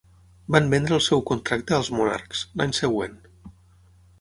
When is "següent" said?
2.79-3.17